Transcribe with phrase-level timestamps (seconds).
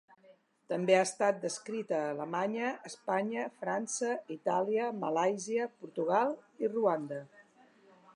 [0.71, 6.35] També ha estat descrita a Alemanya, Espanya, França, Itàlia, Malàisia, Portugal
[6.65, 7.21] i Ruanda.